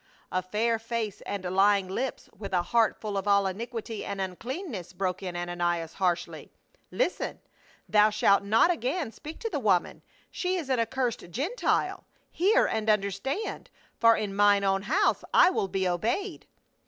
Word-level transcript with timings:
"A 0.31 0.41
fair 0.41 0.79
face 0.79 1.21
and 1.27 1.43
lying 1.43 1.87
lips, 1.87 2.27
with 2.35 2.53
a 2.53 2.63
heart 2.63 2.99
full 2.99 3.19
of 3.19 3.27
all 3.27 3.45
iniquity 3.45 4.03
and 4.03 4.19
unclcanness," 4.19 4.93
broke 4.97 5.21
in 5.21 5.35
Ananias 5.37 5.93
harshly." 5.93 6.49
Listen! 7.01 7.39
thou 7.87 8.09
shalt 8.09 8.41
not 8.41 8.71
again 8.71 9.11
speak 9.11 9.37
to 9.41 9.49
the 9.51 9.59
woman, 9.59 10.01
she 10.31 10.55
is 10.55 10.69
an 10.71 10.79
accursed 10.79 11.29
Gentile. 11.29 12.07
Hear 12.31 12.65
and 12.65 12.89
understand, 12.89 13.69
for 13.99 14.15
in 14.17 14.35
mine 14.35 14.63
own 14.63 14.81
house 14.81 15.23
I 15.35 15.51
will 15.51 15.67
be 15.67 15.87
obeyed." 15.87 16.47